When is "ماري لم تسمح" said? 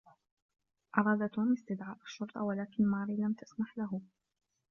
2.91-3.77